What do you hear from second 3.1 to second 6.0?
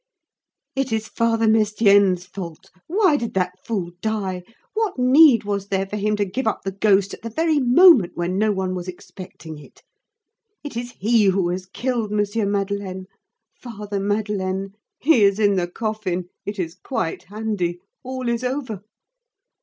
did that fool die? What need was there for